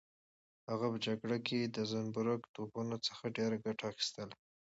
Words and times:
هغه 0.69 0.85
په 0.91 0.97
جګړه 1.05 1.37
کې 1.47 1.59
د 1.75 1.77
زنبورک 1.91 2.41
توپونو 2.55 2.95
څخه 3.07 3.23
ډېره 3.37 3.55
ګټه 3.65 3.83
اخیستله. 3.91 4.35